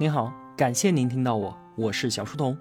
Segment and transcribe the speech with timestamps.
[0.00, 2.56] 您好，感谢您听到我，我是小书童。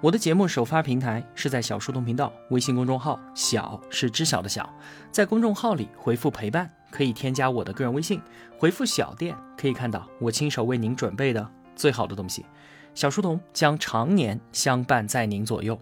[0.00, 4.68] 我的节目首发平台是在小书童频道微信公众号，小是知晓的小，
[5.12, 8.20] 在公众号里回复陪伴，可以添加我的个人微信，
[8.58, 12.44] 回复小店可以看到我亲手为您准备的最好的东西。
[12.92, 15.80] 小书童将常年相伴在您左右。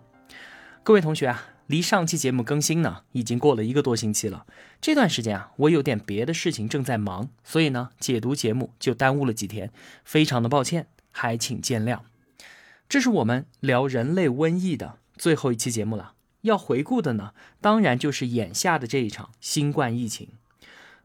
[0.82, 4.44] 各位同学啊，离上期节目更新呢，已经过了一个多星期了。
[4.78, 9.72] 这段时间啊，我有点别的事情正在忙，所以呢，解读节目就耽误了几天，
[10.04, 10.86] 非常的抱歉。
[11.20, 12.02] 还请见谅，
[12.88, 16.12] 这是我们聊人类瘟疫的最后一期节目了。
[16.42, 20.28] 要回顾的呢，当然就是眼下的这一场新冠疫情。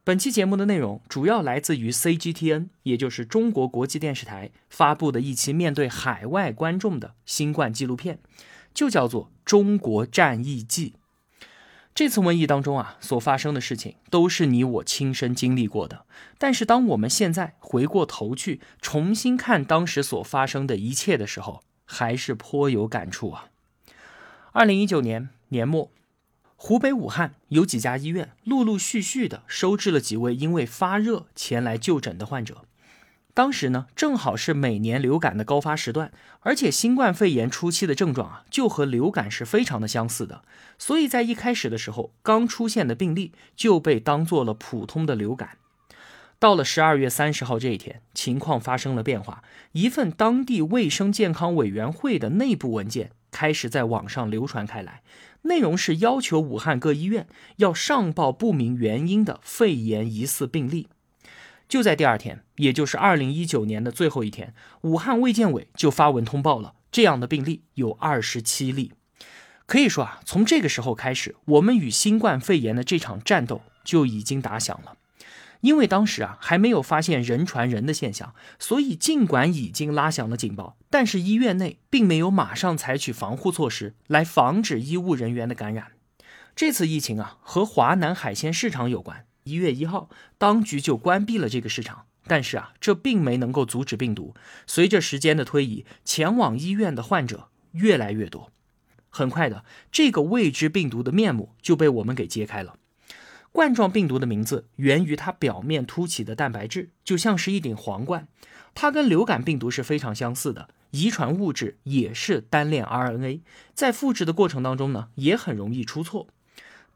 [0.04, 8.20] 本期节目的内容主要来自于 CGTN，也就是中国国际电视台发布的一期面对海外观众的新冠纪录片，
[8.72, 10.94] 就叫做《中国战役记》。
[11.96, 16.06] 这次瘟疫当中啊，所发生的事情都是你我亲身经历过的。
[16.40, 23.50] 但是，当我们现在回过头去重新看当时所发生的一切的时候，还是颇有感触啊。
[24.54, 25.92] 二零一九年年末，
[26.56, 32.66] 湖北武汉有几家医院陆陆续续的收治了几位因为发热前来就诊的患者。
[33.36, 40.44] 当时呢，正好是每年流感的高发时段，而且新冠肺炎初期的症状啊，就和流感是非常的相似的，
[40.78, 45.58] 所以在一开始的时候，刚出现的病例就被当做了普通的流感。
[46.38, 55.02] 到了十二月三十号这一天，情况发生了变化，一份当地卫生健康委员会的内部文件开始在网上流传开来，
[55.44, 60.88] 内容是要求武汉各医院要上报不明原因的肺炎疑似病例。
[61.74, 68.94] 就在第二天，也就是二零一九年的最后一天，武汉卫健委就发文通报了这样的病例有二十七例。
[69.66, 74.98] 可以说啊，从这个时候开始，我们与新冠肺炎的这场战斗就已经打响了。
[75.62, 85.94] 因为当时啊还没有发现人传人的现象，所以尽管已经拉响了警报，但是医院内并没有马上采取防护措施来防止医务人员的感染。
[86.56, 89.26] 这次疫情啊和华南海鲜市场有关。
[89.44, 94.34] 一月一号，当局就关闭了这个市场，但是啊，这并没能够阻止病毒。
[94.66, 98.52] 随着时间的推移，前往医院的患者越来越多。
[99.10, 102.78] 很快的，这个未知病毒的面目就被我们给揭开了。
[103.52, 108.28] 冠状病毒的名字源于它表面凸起的蛋白质，就像是一顶皇冠。
[108.74, 113.42] 它跟流感病毒是非常相似的，遗传物质也是单链 RNA，
[113.76, 116.28] 在复制的过程当中呢，也很容易出错。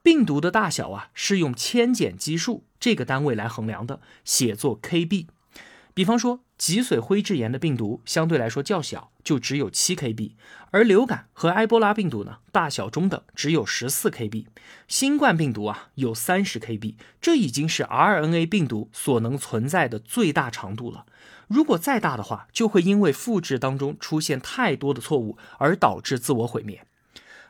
[0.08, 5.28] 病毒的大小啊，是用千碱基数这个单位来衡量的，写作 Kb。
[5.94, 10.32] 比方说，脊髓灰质炎的病毒相对来说较小，就只有七 Kb；
[10.72, 14.46] 而流感和埃博拉病毒呢，大小中等，只有十四 Kb。
[14.88, 21.06] 新冠病毒啊，有三十 Kb，这已经是 RNA 病毒所能存在的最大长度了。
[21.50, 26.86] 如果再大的话，就会因为复制当中出现太多的错误而导致自我毁灭。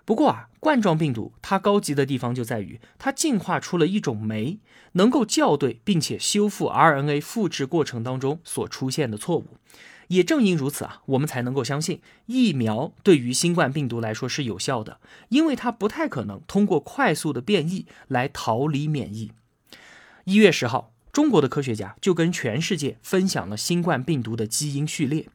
[0.08, 4.60] 不过啊，冠状病毒它高级的地方就在于它进化出了一种酶，
[4.94, 9.58] 能够校对并且修复 RNA 复制过程当中所出现的错误。
[10.08, 19.34] 也正因如此啊，我们才能够相信疫苗对于新冠病毒来说是有效的，因为它不太可能通过快速的变异来逃离免疫。
[20.24, 25.28] 一月十号，中国的科学家就跟全世界分享了新冠病毒的基因序列。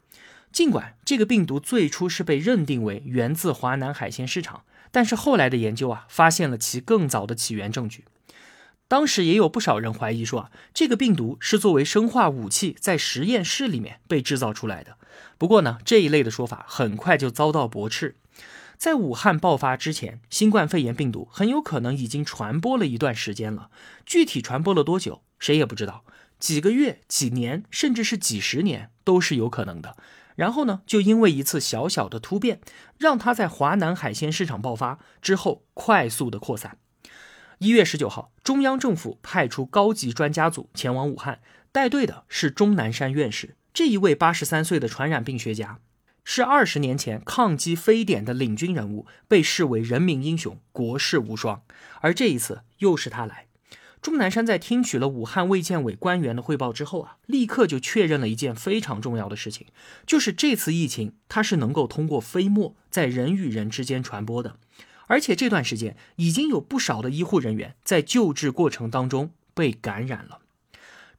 [0.53, 8.05] 尽管这个病毒最初是被认定为源自华南海鲜市场，但是后来的研究啊，发现了其更早的起源证据。
[8.87, 14.99] 当时也有不少人怀疑说啊，这个病毒是作为生化武器在实验室里面被制造出来的。
[15.39, 18.17] 不过呢，这一类的说法很快就遭到驳斥。
[18.77, 23.71] 在武汉爆发之前，新冠肺炎病毒很有可能已经传播了一段时间了，
[24.05, 26.05] 具体传播了多久，谁也不知道，
[26.39, 29.97] 几个月、几年，甚至是几十年都是有可能的。
[30.37, 32.61] 然后呢，就因为一次小小的突变，
[32.99, 36.79] 让它在华南海鲜市场爆发之后快速的扩散。
[37.59, 41.41] 一月十九号，中央政府派出高级专家组前往武汉，
[41.71, 43.57] 带队的是钟南山院士。
[43.73, 45.79] 这一位八十三岁的传染病学家，
[46.25, 51.63] 是二十年前抗击非典的领军人物，被视为人民英雄，国士无双。
[52.01, 53.47] 而这一次又是他来。
[54.03, 59.69] 钟南山在听取了武汉卫健委官员的汇报之后啊，立刻就确认了一件非常重要的事情，
[60.05, 64.57] 就是这次疫情它是能够通过飞沫在人与人之间传播的，
[65.07, 70.41] 而且这段时间已经有不少的医护人员在救治过程当中被感染了。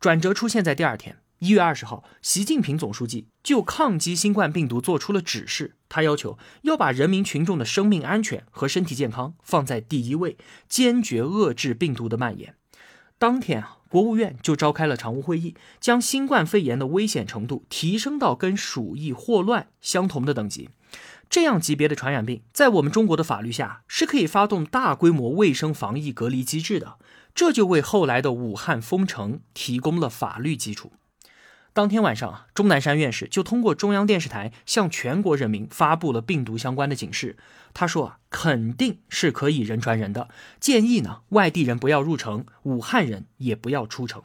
[0.01, 10.35] 转折出现在第二天，一月二十号，习近平总书记就抗击新冠病毒做出了指示，他要求要把人民群众的生命安全和身体健康放在第一位，
[10.67, 12.53] 坚决遏制病毒的蔓延。
[13.23, 20.69] 当天啊，国务院就召开了常务会议，将新冠肺炎的危险程度提升到跟鼠疫、霍乱相同的等级。
[21.29, 26.97] 这样级别的传染病，在我们中国的法律下是可以发动大规模卫生防疫隔离机制的，
[27.33, 30.91] 这就为后来的武汉封城提供了法律基础。
[31.73, 37.35] 当天晚上啊，钟南山院士就通过中央电视台向全国人民发布了病毒相关的警示。
[37.73, 40.29] 他说啊，肯定是可以人传人的，
[40.59, 44.21] 建议呢外地人不要入城，武汉人也不要出城。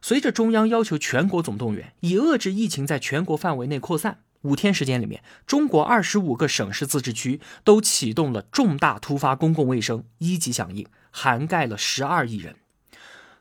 [0.00, 12.56] 随着中央要求全国总动员，以遏制疫情在全国范围内扩散，五天时间里面，中国二十五个省市自治区都启动了重大突发公共卫生一级响应，涵盖了十二亿人。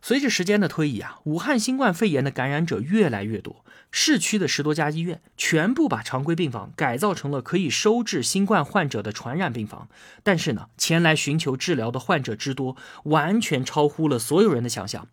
[0.01, 9.87] 随着时间的推移啊，武汉新冠肺炎的感染者越来越多，市区的十多家医院全部把常规病房改造成了可以收治新冠患者的传染病房。
[10.23, 15.07] 但是呢，前来寻求治疗的患者之多，完全超乎了所有人的想象。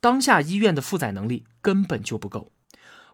[0.00, 2.52] 当下医院的负载能力根本就不够。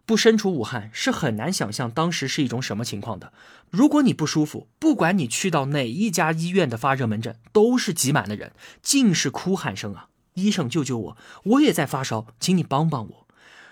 [0.05, 3.33] 不身处武汉是很难想象当时是一种什么情况的。
[3.71, 8.51] 如果你不舒服，不管你去到哪一家医院的发热门诊，都是挤满了人，
[8.83, 10.09] 尽是哭喊声啊。
[10.35, 11.17] 医生救救我！
[11.43, 13.27] 我也在发烧，请你帮帮我。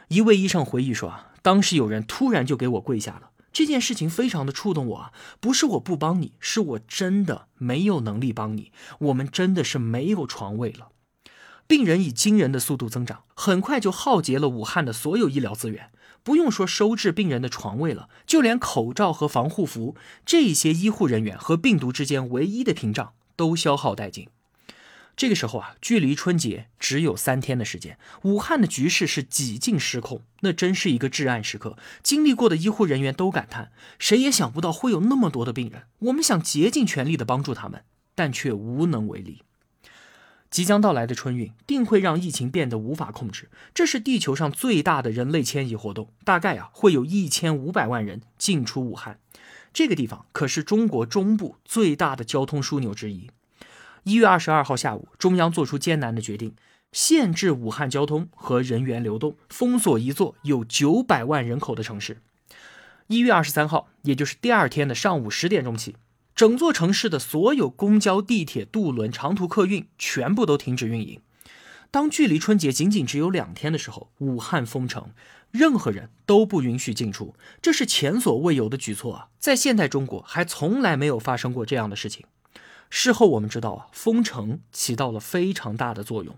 [0.08, 5.14] 一位医生回忆说：“啊，当时有人突然就给我跪下了，这件事情非常的触动我啊！
[5.40, 8.72] 不是我不帮你，是我真的没有能力帮你。
[9.00, 10.90] 我们真的是没有床位了。
[11.68, 15.92] 病人以惊人的速度增长，很快就耗竭了武汉的所有医疗资源。
[16.24, 24.30] 不用说收治病人的床位了，就连口罩和防护服这些医护人员和病毒之间唯一的屏障都消耗殆尽。”
[25.16, 31.78] 这个时候啊，距离春节只有三天的时间，武汉的局势是几近失控，那真是一个至暗时刻。
[32.02, 35.84] 经历过的医护人员都感叹：谁也想不到会有那么多的病人。
[36.00, 37.84] 我们想竭尽全力的帮助他们，
[38.16, 39.44] 但却无能为力。
[40.50, 49.20] 即将到来的春运定会让疫情变得无法控制，这是地球上最大的人类迁移活动，大概啊会有一千五百万人进出武汉。
[49.72, 53.30] 这个地方可是中国中部最大的交通枢纽之一。
[54.04, 56.54] 一月二十二号下午，中央做出艰难的决定，
[56.92, 62.22] 限制武汉交通和人员流动，封锁一座有九百万人口的城市。
[63.08, 65.96] 一月二十三号，也就是第二天的上午十点钟起，
[66.36, 71.22] 整座城市的所有公交、地铁、渡轮、长途客运全部都停止运营。
[71.90, 75.12] 当距离春节仅仅只有两天的时候，武汉封城，
[75.52, 79.28] 任何人都不允许进出，这是前所未有的举措啊！
[79.40, 82.26] 在现代中国，还从来没有发生过这样的事情。
[82.96, 86.38] 事后我们知道啊，封城起到了非常大的作用，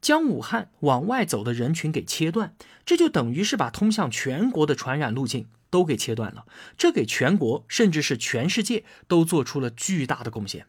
[0.00, 2.54] 将武汉往外走的人群给切断，
[2.86, 6.46] 这就等于是把通向全国的传染路径都给切断了。
[6.78, 10.66] 这给全国甚至是全世界都做出了巨大的贡献。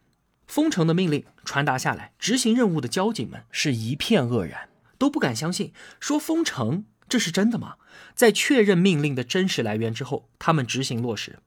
[0.48, 4.68] 封城的命令传达下来，执行任务的交警们是一片愕然，
[4.98, 7.76] 都不敢相信，说封城这是真的吗？
[8.14, 11.40] 在确认命令的真实来源之后，他们执行落实。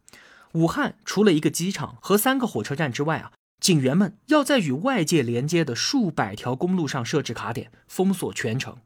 [0.52, 3.32] 武汉除了一个机场和三个火车站之外啊。
[3.64, 8.76] 警员们要在与外界连接的数百条公路上设置卡点，封锁全城。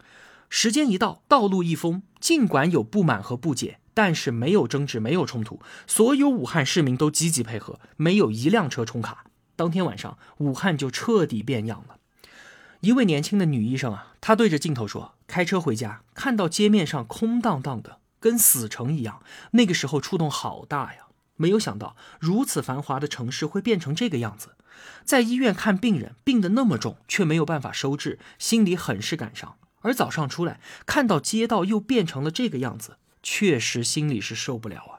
[0.49, 5.61] 时间一到，道路一封，尽管有不满和不解，但是没有争执，没有冲突。
[5.89, 9.25] 所有武汉市民都积极配合，没有一辆车冲卡。
[9.57, 11.97] 当天晚上，武汉就彻底变样了。
[12.79, 19.21] 一位年轻的女医生啊，她对着镜头说：“开车回家，看到街面上空荡荡的，跟死城一样。
[19.51, 24.51] 那个时候触动好大呀，没有想到如此繁华的城市会变成这个样子。”
[25.05, 29.57] 在医院看病人，病得那么重，却没有办法收治，心里很是感伤。
[29.81, 34.95] 而早上出来，看到街道又变成了这个样子，确实心里是受不了啊。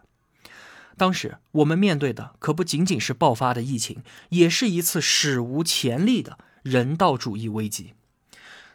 [0.97, 7.93] 当时我们面对的可不仅仅是爆发的疫情，也是一次史无前例的人道主义危机。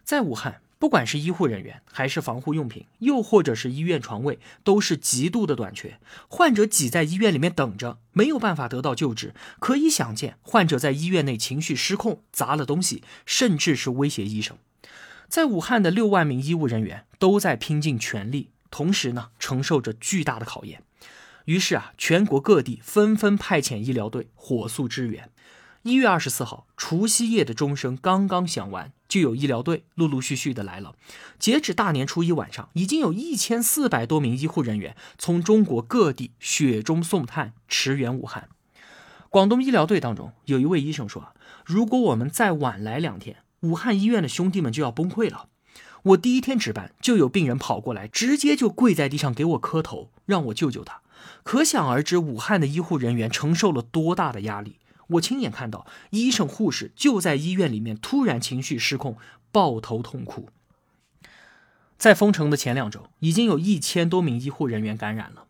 [0.03, 0.61] 在武汉。
[0.85, 5.99] 不管是医护人员，还是防护用品，又或者是医院床位，都是极度的短缺。
[6.29, 9.33] 患者挤在医院里面等着，没有办法得到救治。
[9.59, 14.59] 可以想见，患者在医院内情绪失控，砸了东西，甚至是威胁医生。
[15.27, 20.83] 在武汉的六万名医务人员都在拼尽全力，同时呢，承受着巨大的考验。
[21.47, 25.31] 于是啊，全国各地纷纷派遣医疗队火速支援。
[25.85, 30.97] 一月二十四号，除夕夜的钟声刚刚响完，就有医疗队陆陆续续的来了。
[31.39, 38.49] 截止大年初一晚上，已经有一千四百多名医护人员从中国各地雪中送炭，驰援武汉。
[39.31, 41.33] 广东医疗队当中有一位医生说
[41.65, 45.47] ：“如果我们再晚来两天，武汉医院的兄弟们就要崩溃了。”
[46.03, 51.03] 我第一天值班，就有病人跑过来，直接就跪在地上给我磕头，让我救救他。
[51.45, 54.81] 可想而知，武汉的医护人员承受了多大的压力。
[55.09, 59.17] 我亲眼看到医生护士就在医院里面突然情绪失控，
[59.53, 60.49] 抱头痛哭。
[61.97, 65.47] 在封城的前两周，已经有一千多名医护人员感染了。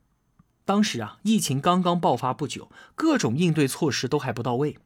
[0.64, 4.78] 当时啊，疫情刚刚爆发不久，各种应对措施都还不到位，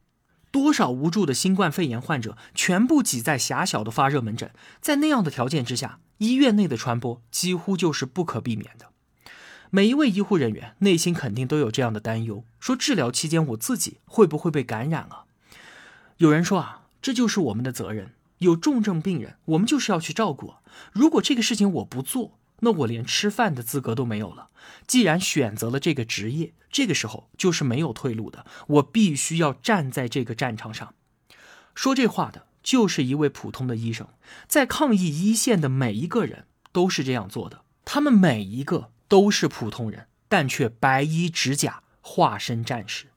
[0.51, 8.88] 多少无助的新冠肺炎患者全部挤在狭小的发热门诊，在那样的条件之下，医院内的传播几乎就是不可避免的。
[9.71, 15.25] 每一位医护人员内心肯定都有这样的担忧：说治疗期间我自己会不会被感染啊？
[16.17, 20.55] 有人说啊，这就是我们的责任，有重症病人，我们就是要去照顾。
[20.91, 24.49] 如果这个事情我不做，那我连吃饭的资格都没有了。
[24.87, 28.45] 既然选择了这个职业，这个时候就是没有退路的。
[28.67, 30.95] 我必须要站在这个战场上。
[31.75, 34.07] 说这话的就是一位普通的医生，
[34.47, 37.61] 在抗疫一线的每一个人都是这样做的。
[37.85, 43.07] 他们每一个都是普通人，但却白衣执甲，化身战士。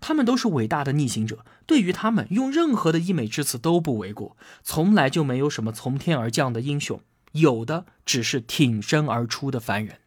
[0.00, 1.44] 他们都是伟大的逆行者。
[1.66, 4.36] 对于他们，用任何的溢美之词都不为过。
[4.62, 7.00] 从来就没有什么从天而降的英雄。
[7.32, 9.98] 有的只是挺身而出的凡人。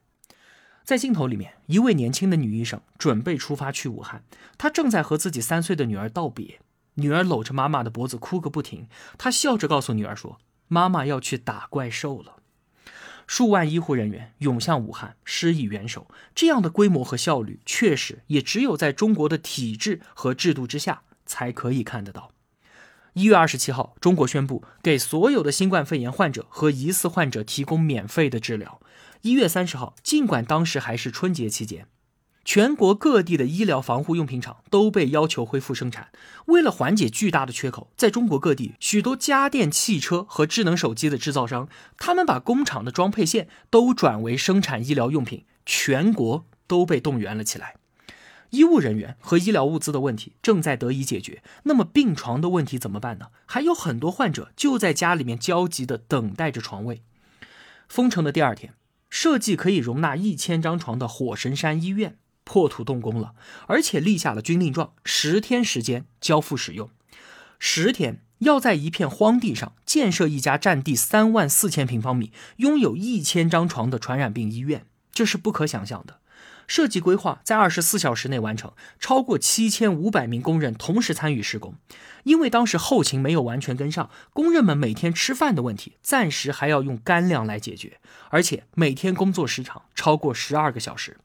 [0.84, 4.24] 在镜头里面，一位年轻的女医生准备出发去武汉，
[4.58, 6.60] 她正在和自己三岁的女儿道别。
[6.96, 12.38] 女儿搂着妈妈的脖子哭个不停，她笑着告诉女儿说：“妈妈要去打怪兽了。”
[13.32, 16.06] 数万医护人员涌向武汉，施以援手。
[16.36, 22.34] 这样的规模和效率，确实也只有在中国的体制和制度之下才可以看得到。
[23.14, 28.82] 一月二十七号，中国宣布给所有的新冠肺炎患者和疑似患者提供免费的治疗。
[29.22, 31.88] 一月三十号，尽管当时还是春节期间，
[32.44, 36.10] 全国各地的医疗防护用品厂都被要求恢复生产。
[36.48, 47.76] 为了缓解巨大的缺口，在中国各地许多家电、汽车和智能手机的制造商，他们把工厂的装配线都转为生产医疗用品，全国都被动员了起来。
[48.50, 53.28] 医务人员和医疗物资的问题正在得以解决，那么病床的问题怎么办呢？
[53.46, 57.02] 还有很多患者就在家里面焦急地等待着床位。
[57.88, 58.74] 封城的第二天，
[59.10, 63.34] 设计可以容纳一千张床的火神山医院破土动工了，
[63.68, 66.90] 而且立下了军令状，十天时间交付使用。
[67.60, 76.18] 十天要在一片荒地上建设一家占地三万四千平方米、拥有一千张床的传染病医院，这是不可想象的。
[76.68, 81.76] 设计规划在二十四小时内完成，超过七千五百名工人同时参与施工。
[82.24, 91.18] 因为当时后勤没有完全跟上，工人们每天吃饭的问题暂时还要用干粮来解决，而且每天工作时长超过十二个小时。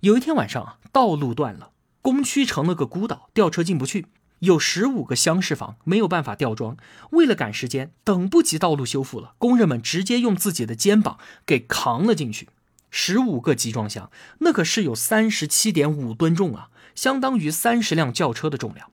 [0.00, 1.70] 有一天晚上啊，道路断了，
[2.02, 4.06] 工区成了个孤岛，吊车进不去。
[4.40, 6.76] 有十五个厢式房没有办法吊装，
[7.12, 12.50] 为了赶时间，等不及道路修复了，工人们直接用自己的肩膀给扛了进去。
[12.90, 14.10] 十五个集装箱，
[14.40, 18.90] 那可是有三十七点五吨重啊，相当于三十辆轿车的重量。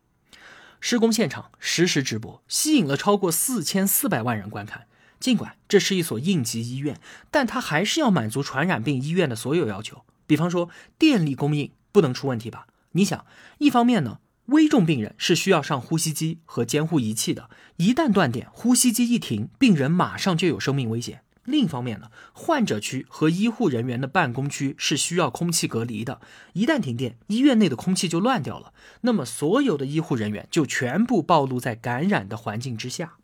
[0.79, 4.87] 施工现场实时直播，吸引了超过四千四百万人观看。
[5.19, 12.67] 尽管这是一所应急医院，但它还是要满足传染病医院的所有要求，比方说电力供应不能出问题吧？
[12.93, 13.25] 你想，
[13.57, 21.23] 一方面呢，危重病人是需要上呼吸机和监护仪器的，一旦断电，呼吸机一停，病人马上就有生命危险。
[21.45, 26.21] 另一方面呢，患者区和医护人员的办公区是需要空气隔离的。
[26.53, 33.15] 一旦停电，医院内的空气就乱掉了，那么所有的医护人员就全部暴露在感染的环境之下。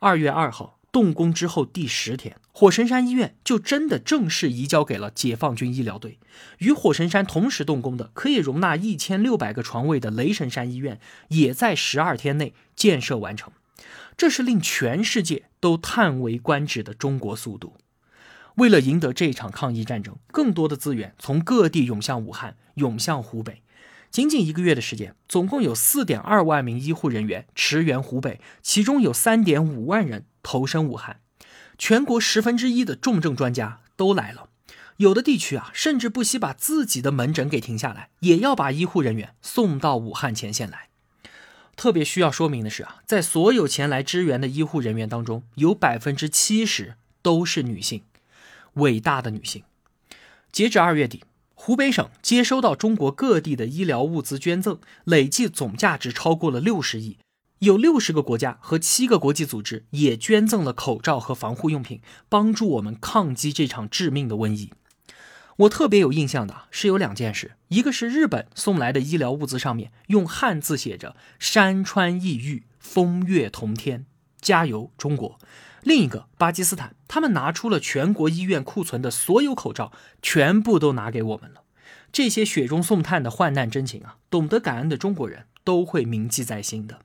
[0.00, 6.20] 二月二号动工之后第十天，火神山医院就真的正式移交给了解放军医疗队。
[6.58, 13.52] 与火神山同时动工的，可以容纳一千六百个床位的雷神山医院，也在十二天内建设完成。
[14.16, 17.74] 这是令全世界都叹为观止的中国速度。
[18.54, 23.62] 为了赢得这场抗疫战争，更多的资源从各地涌向武汉，涌向湖北。
[24.12, 31.20] 仅仅一个月的时间，总共有四点二万名医护人员驰援湖北，其中有三点五万人投身武汉。
[31.76, 34.48] 全国十分之一的重症专家都来了，
[34.98, 40.90] 有的地区啊，甚至不惜把自己的门诊给停下来，也要把医护人员送到武汉前线来。
[41.74, 48.02] 特别需要说明的是啊，在所有前来支援的医护人员当中，有百分之七十都是女性，
[48.74, 49.64] 伟大的女性。
[50.52, 51.24] 截至二月底，
[51.54, 57.18] 湖北省接收到中国各地的医疗物资捐赠，累计总价值超过了六十亿。
[57.60, 64.72] 有六十个国家和七个国际组织也捐赠了口罩和防护用品，帮助我们抗击这场致命的瘟疫。
[65.58, 74.04] 我特别有印象的是有两件事，一个是日本送来的医疗物资上面用汉字写着“山川异域，风月同天，
[74.40, 75.38] 加油中国”，
[75.84, 81.62] 另一个巴基斯坦，他们拿出了全国医院库存的所有口罩，全部都拿给我们了。
[82.10, 86.98] 这些雪中送炭的患难真情啊，懂得感恩的中国人都会铭记在心的。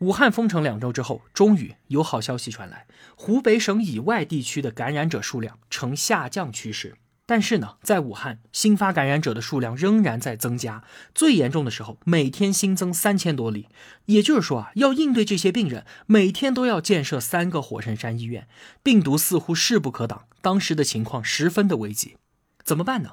[0.00, 6.96] 武汉封城两周之后，终于有好消息传来，湖北省以外地区的感染者数量呈下降趋势。
[7.26, 10.82] 但是呢，在武汉新发感染者的数量仍然在增加，
[11.14, 13.68] 最严重的时候每天新增三千多例。
[14.06, 18.48] 也就是说啊，要应对这些病人，每天都要建设三个火神山医院，
[18.82, 20.24] 病毒似乎势不可挡。
[20.40, 22.16] 当时的情况十分的危急，
[22.64, 23.10] 怎么办呢？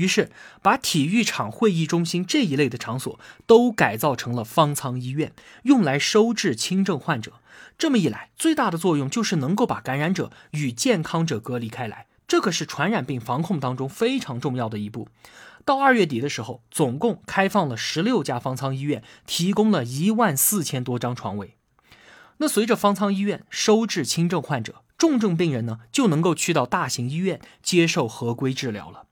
[0.00, 0.30] 于是
[0.62, 7.34] 把体育场、会议中心这一类的场所都改造成了方舱医院，用来收治轻症患者。
[7.76, 12.06] 这么一来，最大的作用就是能够把感染者与健康者隔离开来。
[12.26, 15.08] 这可是传染病防控当中非常重要的一步。
[15.66, 21.56] 到二月底的时候，总共开放了十六家方舱医院，提供了一万四千多张床位。
[22.38, 29.04] 那随着方舱医院收治轻症患者，重症病人呢就能够去到大型医院接受合规治疗了。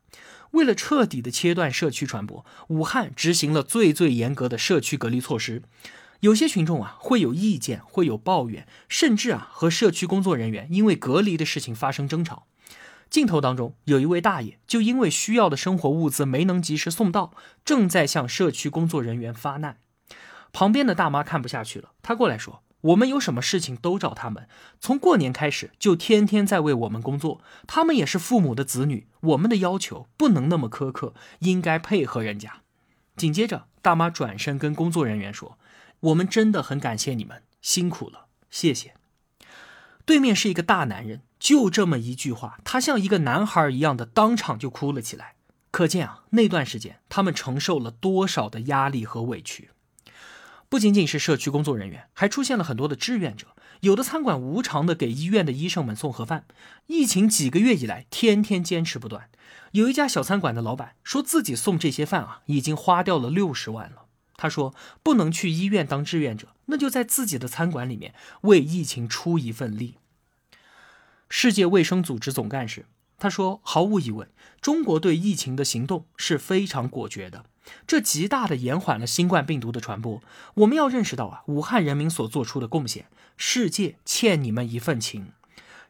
[0.53, 5.63] 为了彻底的切断社区传播，武汉执行了最最严格的社区隔离措施。
[6.21, 12.47] 有些群众啊会有意见，会有抱怨，甚至啊和社区工作人员因为隔离的事情发生争吵。
[13.09, 17.33] 镜头当中有一位大爷，就因为需要的生活物资没能及时送到，
[17.65, 19.79] 正在向社区工作人员发难。
[20.53, 24.49] 旁边的大妈看不下去了，她过来说：“我们有什么事情都找他们，
[24.81, 27.41] 从过年开始就天天在为我们工作。
[27.67, 32.63] 他们也是父母的子女，我们的要求不能那么苛刻，应该配合人家。”
[33.17, 35.59] 紧接着，大妈转身跟工作人员说
[36.01, 38.95] ：“我们真的很感谢你们，辛苦了，谢谢。”
[40.07, 41.23] 对面是一个大男人。
[41.39, 45.37] 就这么一句话，他像一个男孩一样的当场就哭了起来。
[45.71, 49.71] 可见啊，那段时间他们承受了多少的压力和委屈。
[50.69, 53.49] 不仅仅是社区工作人员，还出现了很多的志愿者。
[53.81, 56.47] 有的餐馆无偿的给医院的医生们送盒饭。
[56.87, 59.31] 疫情几个月以来，天天坚持不断。
[59.73, 64.07] 有一家小餐馆的老板说自己送这些饭啊，已经花掉了六十万了。
[64.37, 69.97] 他说不能去医院当志愿者，那就在自己的餐馆里面为疫情出一份力。
[71.29, 72.87] 世界卫生组织总干事
[73.19, 74.29] 他说：“毫无疑问，
[74.61, 77.45] 中国对疫情的行动是非常果决的，
[77.85, 80.23] 这极大的延缓了新冠病毒的传播。
[80.55, 85.33] 我们要认识到啊，武汉人民所做出的贡献，世界欠你们一份情。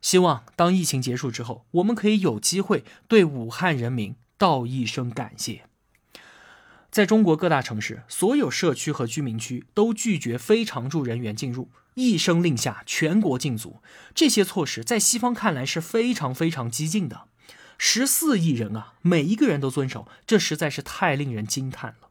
[0.01, 5.65] 希望当疫情结束之后，我们可以有机会对武汉人民道一声感谢。”
[6.91, 11.69] 在中国各大城市，所有社区和居民区都拒绝非常住人员进入。
[11.99, 13.83] 一声令下，全国禁足。
[14.15, 17.25] 这些措施在西方看来是非常非常激进的。
[17.77, 22.09] 十四亿人啊，每一个人都遵守，这实在是太令人惊叹了。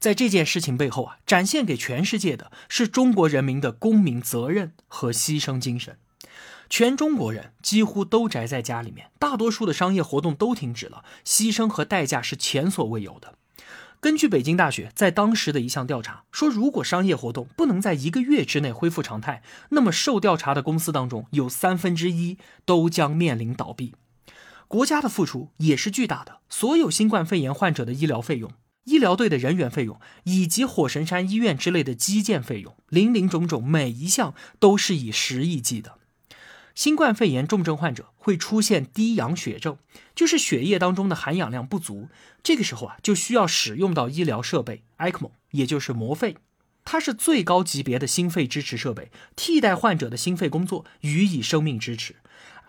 [0.00, 5.96] 在这件事情背后啊，展现给全世界的是中国人民的公民责任和牺牲精神。
[6.68, 13.38] 全中国人几乎都宅在家里面，大多数的商业活动都停止了，牺牲和代价是前所未有的。
[14.04, 22.36] 根据北京大学在当时的一项调查说，如果商业活动不能在一个月之内恢复常态，那么受调查的公司当中有三分之一
[22.66, 23.94] 都将面临倒闭。
[24.68, 28.50] 国家的付出也是巨大的，所有新冠肺炎患者的医疗费用、
[28.84, 35.96] 医疗队的人员费用，以及火神山医院之类的基建费用，林林种种，每一项都是以十亿计的。
[36.74, 39.78] 新冠肺炎重症患者会出现低氧血症，
[40.14, 42.08] 就是血液当中的含氧量不足。
[42.42, 46.36] 这个时候啊，就需要使用到医疗设备 ECMO，也就是膜肺，
[46.84, 52.16] 它是最高级别的心肺支持设备，替代患者的心肺工作，予以生命支持。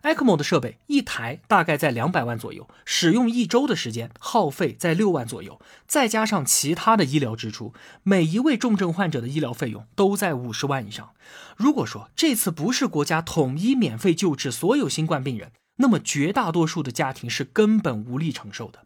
[0.05, 11.09] ECMO 的设备一台大概在两百万左右，使用一周的时间，耗费在六万左右，再加上其他的医疗支出，每一位重症患者的医疗费用都在五十万以上。
[11.57, 18.81] 如果说这次不是国家统一免费救治所有新冠病人，那么绝大多数的家庭是根本无力承受的。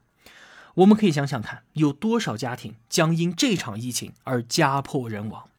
[0.75, 5.49] 我们可以想想看，有多少家庭将因这场疫情而家破人亡。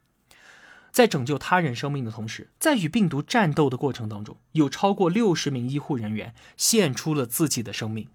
[0.90, 8.09] 在拯救他人生命的同时，在与病毒战斗的过程当中，有超过六十名医护人员献出了自己的生命。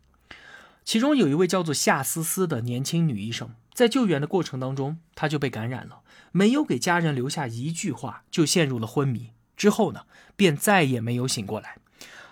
[0.83, 9.31] 其中有一位叫做夏思思的年轻女医生，在救援的过程当中，她就被感染了，没有给家人留下一句话，就陷入了昏迷。
[9.57, 10.01] 之后呢，
[10.35, 11.77] 便再也没有醒过来。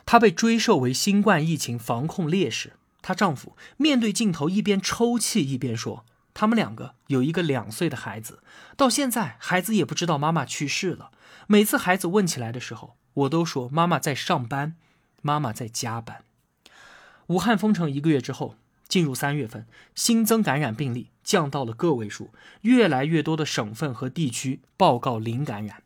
[0.05, 2.73] 她被追授为新冠疫情防控烈士。
[3.01, 6.05] 她丈夫面对镜头，一边抽泣一边说。
[6.33, 8.41] 他们两个有一个两岁的孩子，
[8.75, 11.11] 到现在孩子也不知道妈妈去世了。
[11.47, 14.75] 每次孩子问起来的时候，我都说妈妈在上班，
[15.21, 16.23] 妈妈在加班。
[17.27, 18.55] 武汉封城一个月之后，
[18.87, 25.83] 进入三月份，新增感染病例降到了个位数，越来越多的省份和地区报告零感染。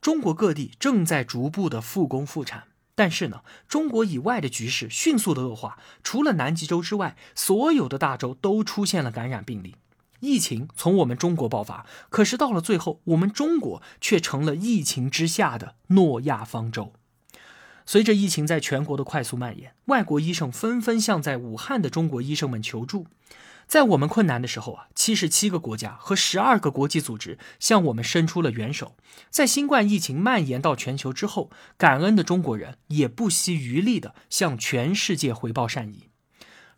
[0.00, 9.76] 中国各地正在逐步的复工复产，但是呢，中国以外的局势迅速的恶化，除了南极洲之外，所有的大洲都出现了感染病例。
[10.20, 16.92] 疫情从我们中国爆发，可是到了最后，我们中国却成了疫情之下的诺亚方舟。
[17.86, 23.06] 随着疫情在全国的快速蔓延，外国医生纷纷向在武汉的中国医生们求助。
[23.66, 28.96] 在我们困难的时候啊，七十七个国家和十二个国际组织向我们伸出了援手。
[29.30, 36.07] 在新冠疫情蔓延到全球之后，感恩的中国人也不惜余力的向全世界回报善意。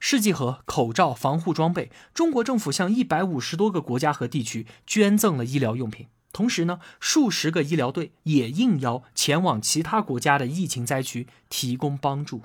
[0.01, 6.09] 试剂盒、口罩、防护装备，中国政府向一百五十多个国家和地区捐赠了医疗用品。
[6.33, 12.43] 同时呢，数十个医疗队也应邀前往其他国家的疫情灾区提供帮助。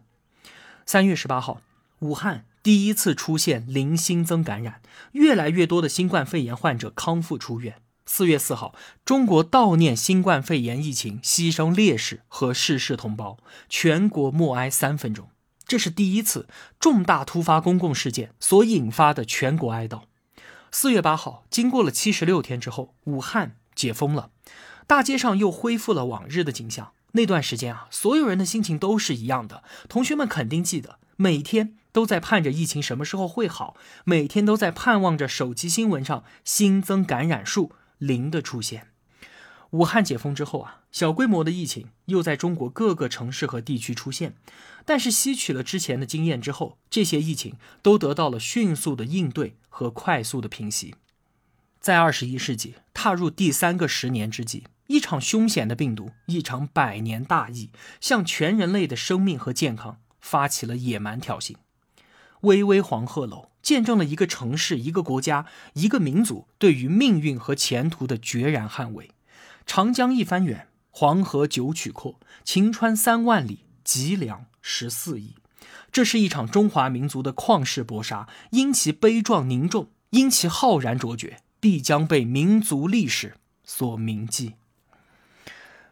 [0.86, 1.62] 三月十八号，
[2.00, 4.82] 武汉第一次出现零新增感染，
[5.14, 7.76] 越来越多的新冠肺炎患者康复出院。
[8.08, 13.38] 四月四号，中国悼念新冠肺炎疫情牺牲烈士和逝世同胞，
[13.70, 15.30] 全国默哀三分钟。
[15.66, 16.48] 这是第一次
[16.80, 20.04] 重大突发公共事件所引发的全国哀悼。
[20.72, 23.56] 四月八号，经过了七十六天之后，武汉。
[23.76, 24.30] 解封了，
[24.88, 26.94] 大街上又恢复了往日的景象。
[27.12, 29.64] 那段时间啊，所有人的心情都是一样的。
[29.90, 33.76] 同学们肯定记得，每天都在盼着疫情什么时候会好，
[34.06, 38.88] 每天都在盼望着手机新闻上新增感染数零的出现。
[39.72, 44.36] 武汉解封之后啊，小规模的疫情又在中国各个城市和地区出现，
[44.86, 50.96] 但是吸取了之前的经验之后，这些疫情都得到了迅速的应对和快速的平息。
[51.82, 61.56] 在二十一世纪踏入第三个十年之际，一场凶险的病毒，一场百年大疫，向全人类的生命和健康发起了野蛮挑衅。
[62.42, 69.10] 巍巍黄鹤楼见证了一个城市、一个国家、一个民族对于命运和前途的决然捍卫。
[69.66, 75.36] 长江一帆远，黄河九曲阔，晴川三万里，脊梁十四亿。
[75.92, 81.38] 这是一场中华民族的旷世搏杀，因其悲壮凝重，因其浩然卓绝。
[81.58, 84.54] 必将被民族历史所铭记。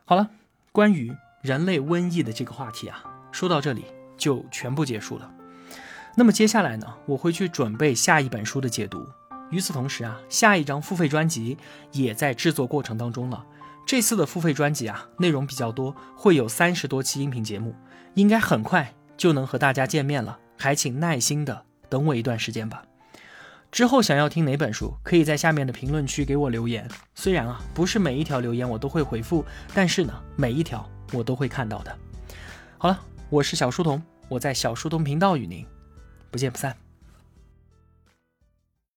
[0.06, 0.30] 好了，
[0.72, 5.34] 关于人类瘟疫的这个话题啊，说到这里就全部结束了。
[6.16, 9.04] 那么接下来呢，我会去准备下一本书的解读。
[9.50, 11.58] 与此同时啊，下一张付费专辑
[11.92, 13.44] 也在制作过程当中了。
[13.86, 17.76] 这次的付费专辑啊，内容比较多，会有三十多期音频节目，
[18.16, 20.40] 应该很快就能和大家见面了。
[20.58, 22.84] 还请耐心的等我一段时间吧。
[23.72, 26.88] 之后想要听哪本书，可以在下面的评论区给我留言。
[27.16, 29.44] 虽然啊，不是每一条留言我都会回复，
[29.74, 31.94] 但是呢，每一条我都会看到的。
[32.78, 35.66] 好了，我是小书童，我在小书童频道与您
[36.32, 36.83] 不见不散。